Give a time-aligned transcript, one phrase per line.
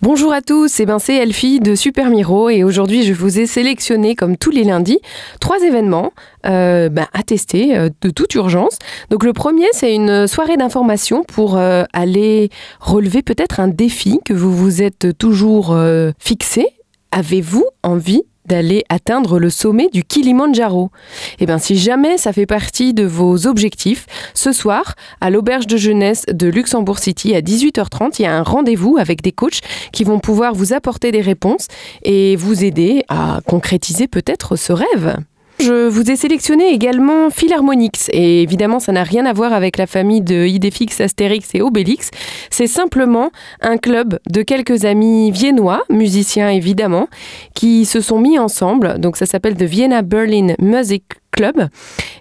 [0.00, 3.46] Bonjour à tous, et ben c'est Elfie de Super Miro et aujourd'hui je vous ai
[3.46, 5.00] sélectionné comme tous les lundis
[5.40, 6.12] trois événements
[6.46, 8.78] euh, ben, à tester euh, de toute urgence.
[9.10, 12.48] Donc le premier c'est une soirée d'information pour euh, aller
[12.78, 15.76] relever peut-être un défi que vous vous êtes toujours
[16.20, 16.68] fixé.
[17.10, 20.90] Avez-vous envie d'aller atteindre le sommet du Kilimandjaro.
[21.38, 25.76] Et bien si jamais ça fait partie de vos objectifs, ce soir, à l'auberge de
[25.76, 29.60] jeunesse de Luxembourg City à 18h30, il y a un rendez-vous avec des coachs
[29.92, 31.68] qui vont pouvoir vous apporter des réponses
[32.02, 35.16] et vous aider à concrétiser peut-être ce rêve.
[35.60, 39.88] Je vous ai sélectionné également Philharmonix et évidemment ça n'a rien à voir avec la
[39.88, 42.10] famille de Idéfix, Astérix et Obélix.
[42.50, 43.30] C'est simplement
[43.60, 47.08] un club de quelques amis viennois, musiciens évidemment,
[47.54, 49.00] qui se sont mis ensemble.
[49.00, 51.02] Donc ça s'appelle The Vienna Berlin Music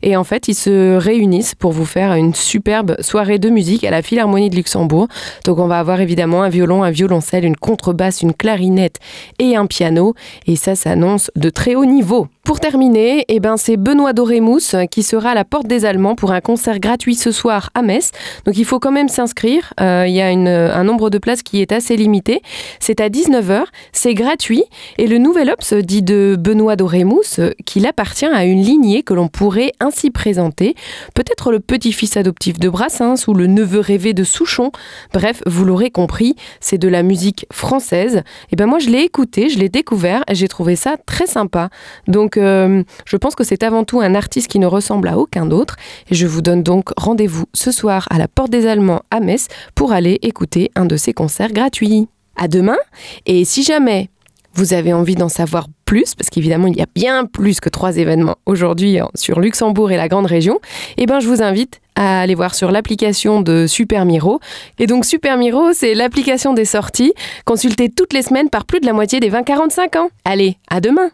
[0.01, 3.91] Et en fait, ils se réunissent pour vous faire une superbe soirée de musique à
[3.91, 5.07] la Philharmonie de Luxembourg.
[5.45, 8.97] Donc on va avoir évidemment un violon, un violoncelle, une contrebasse, une clarinette
[9.39, 10.13] et un piano.
[10.45, 12.27] Et ça s'annonce de très haut niveau.
[12.43, 16.31] Pour terminer, eh ben, c'est Benoît Dorémousse qui sera à la porte des Allemands pour
[16.31, 18.11] un concert gratuit ce soir à Metz.
[18.45, 19.73] Donc il faut quand même s'inscrire.
[19.81, 22.41] Euh, il y a un nombre de places qui est assez limité.
[22.79, 24.63] C'est à 19h, c'est gratuit.
[24.97, 29.29] Et le nouvel ops dit de Benoît Dorémousse qu'il appartient à une lignée que l'on
[29.29, 30.75] pourrait ainsi présenter.
[31.15, 34.71] Peut-être le petit-fils adoptif de Brassens ou le neveu rêvé de Souchon.
[35.13, 38.21] Bref, vous l'aurez compris, c'est de la musique française.
[38.51, 41.69] Et ben moi je l'ai écouté, je l'ai découvert et j'ai trouvé ça très sympa.
[42.07, 45.49] Donc euh, je pense que c'est avant tout un artiste qui ne ressemble à aucun
[45.51, 45.77] autre.
[46.11, 49.47] Et je vous donne donc rendez-vous ce soir à la Porte des Allemands à Metz
[49.73, 52.09] pour aller écouter un de ses concerts gratuits.
[52.39, 52.77] À demain
[53.25, 54.09] et si jamais
[54.53, 57.97] vous avez envie d'en savoir plus, parce qu'évidemment il y a bien plus que trois
[57.97, 60.59] événements aujourd'hui hein, sur Luxembourg et la grande région,
[60.97, 64.39] et ben je vous invite à aller voir sur l'application de Super Miro.
[64.77, 67.13] Et donc Super Miro, c'est l'application des sorties,
[67.45, 70.09] consultée toutes les semaines par plus de la moitié des 20-45 ans.
[70.23, 71.09] Allez, à demain